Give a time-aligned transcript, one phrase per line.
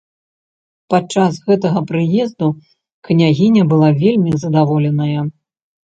[0.93, 2.47] Падчас гэтага прыезду
[3.11, 5.21] княгіня была вельмі задаволеная!